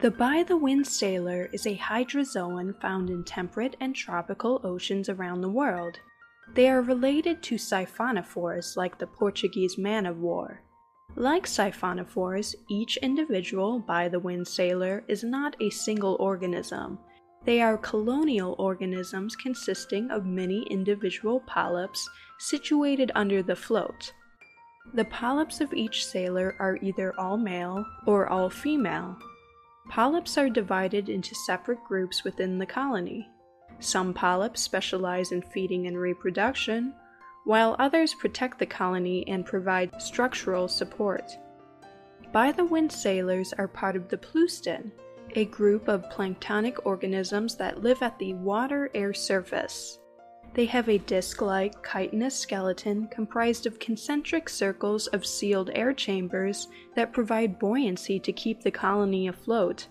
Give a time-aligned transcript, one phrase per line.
[0.00, 5.42] The by the wind sailor is a hydrozoan found in temperate and tropical oceans around
[5.42, 5.98] the world.
[6.54, 10.62] They are related to siphonophores like the Portuguese man of war.
[11.16, 16.98] Like siphonophores, each individual by the wind sailor is not a single organism.
[17.44, 22.08] They are colonial organisms consisting of many individual polyps
[22.38, 24.14] situated under the float.
[24.94, 29.18] The polyps of each sailor are either all male or all female.
[29.90, 33.28] Polyps are divided into separate groups within the colony.
[33.80, 36.94] Some polyps specialize in feeding and reproduction,
[37.44, 41.36] while others protect the colony and provide structural support.
[42.32, 44.92] By the wind sailors are part of the Pleuston,
[45.34, 49.99] a group of planktonic organisms that live at the water air surface.
[50.52, 56.66] They have a disc like chitinous skeleton comprised of concentric circles of sealed air chambers
[56.96, 59.86] that provide buoyancy to keep the colony afloat.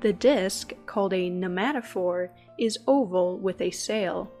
[0.00, 4.32] The disc, called a pneumatophore, is oval with a sail.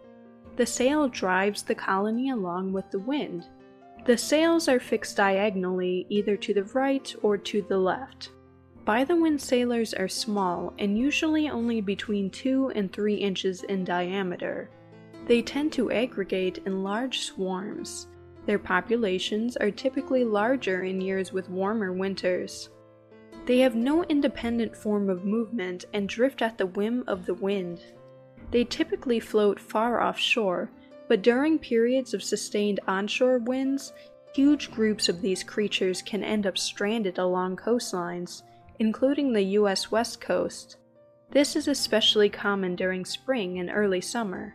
[0.56, 3.46] The sail drives the colony along with the wind.
[4.04, 8.30] The sails are fixed diagonally either to the right or to the left.
[8.84, 13.84] By the wind sailors are small and usually only between 2 and 3 inches in
[13.84, 14.68] diameter.
[15.26, 18.08] They tend to aggregate in large swarms.
[18.44, 22.70] Their populations are typically larger in years with warmer winters.
[23.46, 27.80] They have no independent form of movement and drift at the whim of the wind.
[28.50, 30.70] They typically float far offshore,
[31.08, 33.92] but during periods of sustained onshore winds,
[34.34, 38.42] huge groups of these creatures can end up stranded along coastlines,
[38.78, 40.76] including the US West Coast.
[41.30, 44.54] This is especially common during spring and early summer.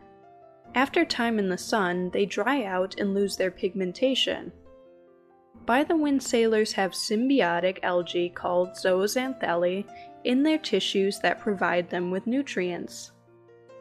[0.76, 4.52] After time in the sun, they dry out and lose their pigmentation.
[5.66, 9.86] By the wind sailors have symbiotic algae called zooxanthellae
[10.24, 13.12] in their tissues that provide them with nutrients.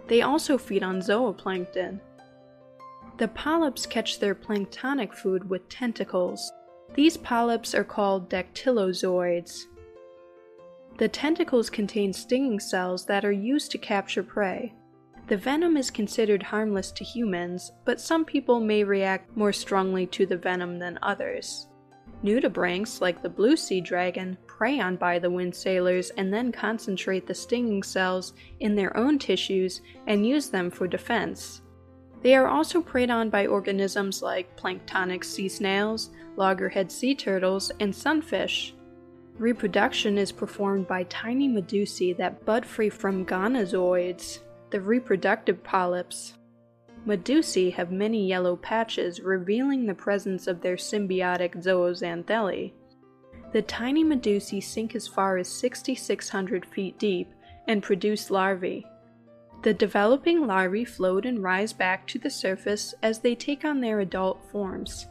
[0.09, 2.01] They also feed on zooplankton.
[3.19, 6.53] The polyps catch their planktonic food with tentacles.
[6.95, 9.65] These polyps are called dactylozooids.
[10.99, 14.75] The tentacles contain stinging cells that are used to capture prey.
[15.29, 20.25] The venom is considered harmless to humans, but some people may react more strongly to
[20.25, 21.67] the venom than others.
[22.23, 27.27] Nudibranchs, like the blue sea dragon, prey on by the wind sailors and then concentrate
[27.27, 31.61] the stinging cells in their own tissues and use them for defense.
[32.23, 37.95] They are also preyed on by organisms like planktonic sea snails, loggerhead sea turtles, and
[37.95, 38.75] sunfish.
[39.39, 44.39] Reproduction is performed by tiny medusae that bud free from gonozooids,
[44.71, 46.35] the reproductive polyps.
[47.07, 52.73] Medusae have many yellow patches revealing the presence of their symbiotic zooxanthellae.
[53.53, 57.33] The tiny medusae sink as far as 6,600 feet deep
[57.69, 58.85] and produce larvae.
[59.63, 64.01] The developing larvae float and rise back to the surface as they take on their
[64.01, 65.07] adult forms.